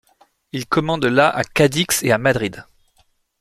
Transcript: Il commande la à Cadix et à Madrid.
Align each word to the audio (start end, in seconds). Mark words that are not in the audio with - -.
Il 0.51 0.65
commande 0.65 1.05
la 1.05 1.29
à 1.29 1.43
Cadix 1.43 2.01
et 2.01 2.11
à 2.11 2.17
Madrid. 2.17 2.65